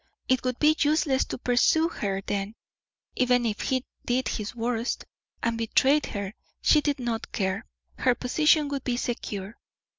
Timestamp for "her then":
1.87-2.55